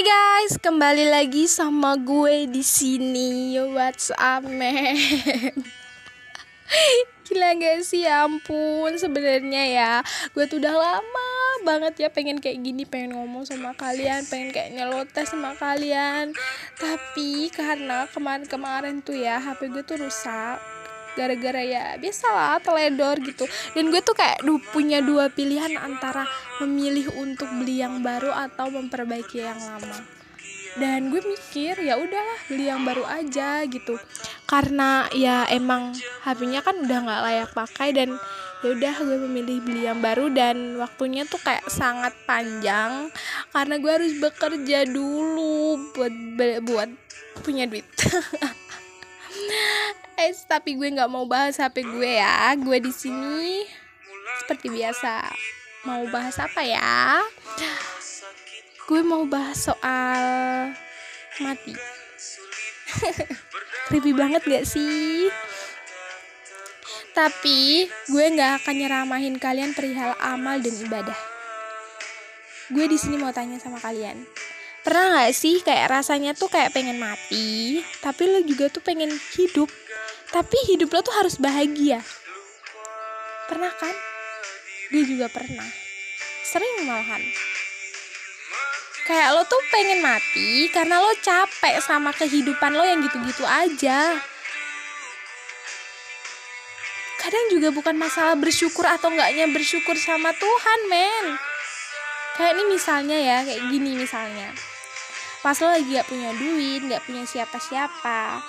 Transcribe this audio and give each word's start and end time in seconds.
Hai 0.00 0.08
guys, 0.08 0.56
kembali 0.56 1.12
lagi 1.12 1.44
sama 1.44 1.92
gue 1.92 2.48
di 2.48 2.64
sini. 2.64 3.52
What's 3.68 4.08
up, 4.16 4.48
man? 4.48 4.96
Gila 7.28 7.50
gak 7.60 7.84
sih 7.84 8.08
ya 8.08 8.24
ampun 8.24 8.96
sebenarnya 8.96 9.60
ya 9.68 9.92
Gue 10.32 10.48
tuh 10.48 10.56
udah 10.56 10.72
lama 10.72 11.32
banget 11.68 12.00
ya 12.00 12.08
pengen 12.08 12.40
kayak 12.40 12.64
gini 12.64 12.88
Pengen 12.88 13.12
ngomong 13.12 13.44
sama 13.44 13.76
kalian 13.76 14.24
Pengen 14.24 14.56
kayak 14.56 14.72
nyelotes 14.72 15.36
sama 15.36 15.52
kalian 15.60 16.32
Tapi 16.80 17.52
karena 17.52 18.08
kemarin-kemarin 18.08 19.04
tuh 19.04 19.20
ya 19.20 19.36
HP 19.36 19.68
gue 19.68 19.84
tuh 19.84 20.00
rusak 20.00 20.79
gara-gara 21.18 21.62
ya 21.62 21.84
biasalah 21.98 22.62
teledor 22.62 23.16
gitu. 23.24 23.44
Dan 23.74 23.90
gue 23.90 24.00
tuh 24.02 24.14
kayak 24.14 24.42
duh, 24.42 24.60
punya 24.70 25.02
dua 25.02 25.30
pilihan 25.30 25.74
antara 25.78 26.26
memilih 26.62 27.10
untuk 27.18 27.48
beli 27.58 27.82
yang 27.82 28.02
baru 28.04 28.30
atau 28.30 28.70
memperbaiki 28.70 29.42
yang 29.42 29.58
lama. 29.58 30.20
Dan 30.78 31.10
gue 31.10 31.18
mikir 31.18 31.82
ya 31.82 31.98
udahlah 31.98 32.40
beli 32.46 32.70
yang 32.70 32.86
baru 32.86 33.02
aja 33.06 33.66
gitu. 33.66 33.98
Karena 34.46 35.10
ya 35.10 35.46
emang 35.50 35.94
HP-nya 36.22 36.62
kan 36.62 36.78
udah 36.78 36.98
nggak 37.02 37.22
layak 37.26 37.50
pakai 37.50 37.90
dan 37.90 38.14
ya 38.60 38.68
udah 38.76 38.94
gue 39.02 39.18
memilih 39.26 39.58
beli 39.64 39.82
yang 39.88 39.98
baru 39.98 40.30
dan 40.30 40.78
waktunya 40.78 41.26
tuh 41.26 41.42
kayak 41.42 41.66
sangat 41.66 42.14
panjang. 42.22 43.10
Karena 43.50 43.82
gue 43.82 43.90
harus 43.90 44.12
bekerja 44.22 44.86
dulu 44.86 45.90
buat 45.90 46.14
buat 46.62 46.90
punya 47.40 47.64
duit 47.64 47.86
eh 50.20 50.32
tapi 50.46 50.76
gue 50.76 50.88
nggak 50.92 51.10
mau 51.10 51.24
bahas 51.24 51.56
HP 51.58 51.82
gue 51.86 52.20
ya. 52.20 52.52
Gue 52.56 52.78
di 52.78 52.92
sini 52.92 53.64
seperti 54.42 54.70
biasa. 54.70 55.30
Mau 55.88 56.04
bahas 56.12 56.36
apa 56.36 56.60
ya? 56.60 57.24
Gue 58.84 59.00
mau 59.06 59.24
bahas 59.24 59.70
soal 59.70 60.74
mati. 61.40 61.74
Creepy 63.88 64.12
banget 64.14 64.42
gak 64.46 64.66
sih? 64.66 65.30
Tapi 67.10 67.90
gue 68.10 68.24
nggak 68.34 68.62
akan 68.62 68.74
nyeramahin 68.78 69.36
kalian 69.38 69.74
perihal 69.74 70.14
amal 70.22 70.62
dan 70.62 70.74
ibadah. 70.78 71.18
Gue 72.70 72.86
di 72.86 72.98
sini 72.98 73.18
mau 73.18 73.34
tanya 73.34 73.58
sama 73.58 73.82
kalian 73.82 74.22
pernah 74.80 75.06
nggak 75.12 75.32
sih 75.36 75.60
kayak 75.60 75.92
rasanya 75.92 76.32
tuh 76.32 76.48
kayak 76.48 76.72
pengen 76.72 76.96
mati 76.96 77.84
tapi 78.00 78.24
lo 78.24 78.40
juga 78.44 78.72
tuh 78.72 78.80
pengen 78.80 79.12
hidup? 79.36 79.68
Tapi 80.30 80.56
hidup 80.70 80.94
lo 80.94 81.00
tuh 81.02 81.14
harus 81.16 81.36
bahagia. 81.36 82.00
Pernah 83.50 83.72
kan? 83.74 83.94
Gue 84.94 85.02
juga 85.06 85.26
pernah. 85.26 85.66
Sering 86.46 86.86
malahan. 86.86 87.22
Kayak 89.10 89.28
lo 89.34 89.42
tuh 89.50 89.58
pengen 89.74 90.06
mati 90.06 90.70
karena 90.70 91.02
lo 91.02 91.10
capek 91.18 91.82
sama 91.82 92.14
kehidupan 92.14 92.70
lo 92.74 92.86
yang 92.86 93.02
gitu-gitu 93.02 93.42
aja. 93.42 94.22
Kadang 97.18 97.44
juga 97.52 97.68
bukan 97.74 97.98
masalah 97.98 98.38
bersyukur 98.38 98.86
atau 98.86 99.10
enggaknya 99.12 99.50
bersyukur 99.50 99.98
sama 99.98 100.30
Tuhan 100.32 100.80
men 100.88 101.49
kayak 102.40 102.56
ini 102.56 102.64
misalnya 102.72 103.18
ya 103.20 103.36
kayak 103.44 103.62
gini 103.68 103.90
misalnya. 104.00 104.48
Pas 105.44 105.56
lo 105.60 105.68
lagi 105.68 105.92
gak 105.92 106.08
punya 106.08 106.32
duit 106.32 106.80
gak 106.88 107.04
punya 107.04 107.28
siapa-siapa. 107.28 108.40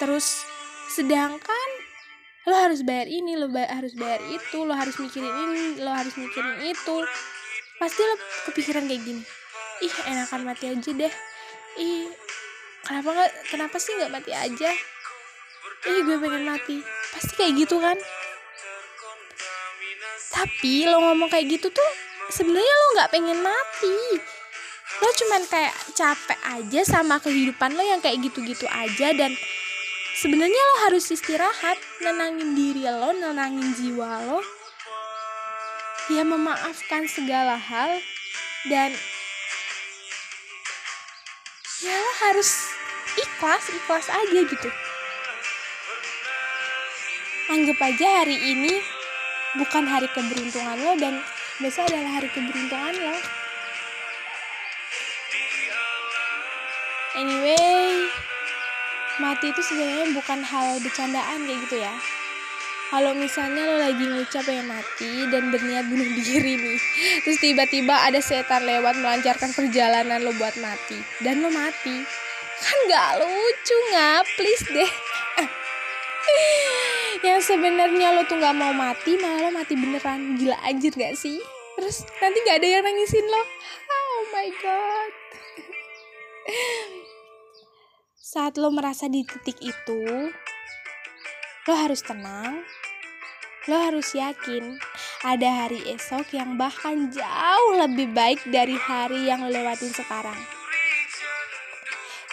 Terus 0.00 0.48
sedangkan 0.96 1.68
lo 2.48 2.56
harus 2.56 2.80
bayar 2.80 3.04
ini 3.04 3.36
lo 3.36 3.52
bay 3.52 3.68
harus 3.68 3.92
bayar 3.92 4.22
itu 4.32 4.64
lo 4.64 4.72
harus 4.72 4.96
mikirin 4.96 5.28
ini 5.28 5.84
lo 5.84 5.92
harus 5.92 6.16
mikirin 6.16 6.64
itu. 6.64 6.96
Pasti 7.76 8.00
lo 8.00 8.16
kepikiran 8.48 8.88
kayak 8.88 9.02
gini. 9.04 9.22
Ih 9.84 9.94
enakan 10.08 10.48
mati 10.48 10.72
aja 10.72 10.90
deh. 10.96 11.14
Ih 11.76 12.08
kenapa 12.80 13.12
nggak 13.12 13.32
kenapa 13.52 13.76
sih 13.76 13.92
nggak 13.92 14.12
mati 14.12 14.32
aja? 14.32 14.72
Ih 15.84 16.00
gue 16.00 16.16
pengen 16.16 16.48
mati. 16.48 16.80
Pasti 17.12 17.32
kayak 17.36 17.60
gitu 17.60 17.76
kan? 17.76 18.00
Tapi 20.32 20.88
lo 20.88 21.04
ngomong 21.04 21.28
kayak 21.28 21.60
gitu 21.60 21.68
tuh 21.68 21.92
sebenarnya 22.30 22.74
lo 22.74 22.86
nggak 22.96 23.10
pengen 23.12 23.38
mati. 23.42 23.98
Lo 24.96 25.08
cuman 25.12 25.42
kayak 25.50 25.74
capek 25.92 26.40
aja 26.56 26.80
sama 26.86 27.20
kehidupan 27.20 27.76
lo 27.76 27.82
yang 27.84 28.00
kayak 28.00 28.22
gitu-gitu 28.22 28.64
aja 28.70 29.12
dan 29.12 29.34
sebenarnya 30.16 30.56
lo 30.56 30.76
harus 30.88 31.04
istirahat 31.12 31.76
nenangin 32.00 32.56
diri 32.56 32.88
lo 32.88 33.12
nenangin 33.12 33.76
jiwa 33.76 34.24
lo. 34.24 34.40
Ya 36.06 36.22
memaafkan 36.22 37.10
segala 37.10 37.58
hal 37.58 37.98
dan 38.70 38.94
ya 41.82 41.94
lo 41.98 42.12
harus 42.30 42.72
ikhlas 43.20 43.64
ikhlas 43.74 44.06
aja 44.08 44.40
gitu. 44.46 44.70
Anggap 47.46 47.78
aja 47.78 48.06
hari 48.24 48.38
ini 48.54 48.80
bukan 49.60 49.84
hari 49.86 50.08
keberuntungan 50.10 50.78
lo 50.82 50.94
dan 50.98 51.20
besok 51.56 51.88
adalah 51.88 52.20
hari 52.20 52.28
keberuntungan 52.28 52.94
lo. 53.00 53.16
Anyway 57.16 58.12
mati 59.16 59.48
itu 59.48 59.64
sebenarnya 59.64 60.12
bukan 60.12 60.44
hal 60.44 60.76
bercandaan 60.84 61.48
kayak 61.48 61.60
gitu 61.64 61.76
ya. 61.80 61.94
Kalau 62.86 63.18
misalnya 63.18 63.66
lo 63.66 63.82
lagi 63.82 64.04
ngucap 64.04 64.46
pengen 64.46 64.70
mati 64.70 65.26
dan 65.32 65.50
berniat 65.50 65.90
bunuh 65.90 66.06
diri 66.22 66.54
nih 66.54 66.78
terus 67.26 67.42
tiba-tiba 67.42 68.06
ada 68.06 68.22
setan 68.22 68.62
lewat 68.62 68.94
melancarkan 69.00 69.50
perjalanan 69.56 70.22
lo 70.22 70.30
buat 70.36 70.54
mati 70.60 71.00
dan 71.24 71.40
lo 71.40 71.48
mati. 71.48 72.04
Kan 72.56 72.78
gak 72.88 73.20
lucu 73.20 73.76
nggak 73.92 74.20
please 74.36 74.64
deh 74.72 74.92
yang 77.22 77.40
sebenarnya 77.40 78.16
lo 78.16 78.26
tuh 78.26 78.36
nggak 78.40 78.56
mau 78.56 78.74
mati 78.74 79.16
malah 79.16 79.48
lo 79.48 79.50
mati 79.54 79.72
beneran. 79.78 80.36
Gila 80.36 80.58
anjir 80.66 80.92
gak 80.92 81.16
sih? 81.16 81.38
Terus 81.76 82.08
nanti 82.18 82.38
gak 82.44 82.58
ada 82.60 82.68
yang 82.68 82.82
nangisin 82.84 83.26
lo. 83.28 83.42
Oh 83.88 84.20
my 84.32 84.48
god. 84.60 85.12
Saat 88.36 88.58
lo 88.58 88.68
merasa 88.74 89.06
di 89.06 89.22
titik 89.22 89.56
itu, 89.62 90.02
lo 91.64 91.74
harus 91.78 92.02
tenang, 92.02 92.60
lo 93.70 93.76
harus 93.80 94.12
yakin 94.12 94.76
ada 95.24 95.64
hari 95.64 95.80
esok 95.94 96.34
yang 96.36 96.54
bahkan 96.60 97.08
jauh 97.08 97.72
lebih 97.80 98.12
baik 98.12 98.42
dari 98.50 98.76
hari 98.76 99.30
yang 99.30 99.46
lo 99.46 99.50
lewatin 99.50 99.94
sekarang. 99.94 100.36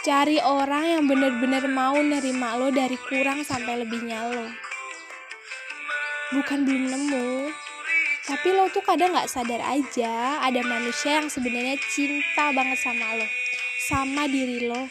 Cari 0.03 0.43
orang 0.43 0.83
yang 0.83 1.03
bener-bener 1.07 1.63
mau 1.71 1.95
nerima 1.95 2.59
lo 2.59 2.67
dari 2.75 2.99
kurang 2.99 3.47
sampai 3.47 3.87
lebihnya 3.87 4.19
lo. 4.27 4.72
Bukan 6.33 6.65
belum 6.65 6.89
nemu, 6.89 7.53
tapi 8.25 8.57
lo 8.57 8.65
tuh 8.73 8.81
kadang 8.81 9.13
gak 9.13 9.29
sadar 9.29 9.61
aja 9.61 10.41
ada 10.41 10.65
manusia 10.65 11.21
yang 11.21 11.29
sebenarnya 11.29 11.77
cinta 11.93 12.49
banget 12.49 12.79
sama 12.81 13.21
lo, 13.21 13.27
sama 13.85 14.25
diri 14.25 14.65
lo, 14.65 14.89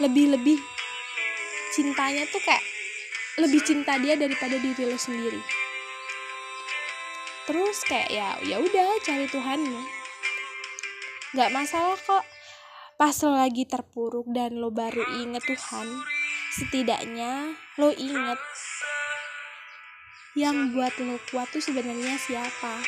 lebih-lebih 0.00 0.56
cintanya 1.76 2.24
tuh 2.32 2.40
kayak 2.40 2.64
lebih 3.36 3.60
cinta 3.60 4.00
dia 4.00 4.16
daripada 4.16 4.56
diri 4.56 4.88
lo 4.88 4.96
sendiri. 4.96 5.44
Terus 7.44 7.76
kayak 7.84 8.08
ya 8.08 8.40
ya 8.48 8.56
udah 8.56 8.96
cari 9.04 9.28
Tuhanmu 9.28 9.80
nggak 11.36 11.52
masalah 11.52 12.00
kok. 12.00 12.24
Pas 12.96 13.12
lo 13.28 13.36
lagi 13.36 13.68
terpuruk 13.68 14.24
dan 14.32 14.56
lo 14.56 14.72
baru 14.72 15.04
inget 15.20 15.44
Tuhan 15.44 15.84
setidaknya 16.56 17.52
lo 17.76 17.92
inget 17.92 18.40
yang 20.36 20.76
buat 20.76 20.92
lo 21.00 21.16
kuat 21.32 21.48
tuh 21.48 21.64
sebenarnya 21.64 22.20
siapa 22.20 22.84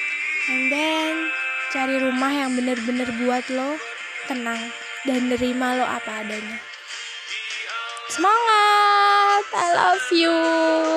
and 0.53 0.69
then 0.69 1.33
cari 1.73 1.97
rumah 1.97 2.29
yang 2.29 2.53
bener-bener 2.53 3.09
buat 3.25 3.41
lo 3.49 3.81
tenang 4.29 4.61
dan 5.09 5.33
nerima 5.33 5.81
lo 5.81 5.85
apa 5.89 6.29
adanya 6.29 6.61
Semangat! 8.09 9.45
I 9.53 9.67
love 9.77 10.09
you! 10.17 10.89